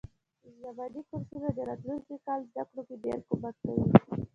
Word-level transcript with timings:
ژمني 0.59 1.01
کورسونه 1.09 1.49
د 1.53 1.57
راتلونکي 1.69 2.15
کال 2.25 2.39
زده 2.49 2.63
کړو 2.69 2.81
کی 2.87 2.95
ډیر 3.05 3.19
کومک 3.29 3.55
کوي. 3.65 3.85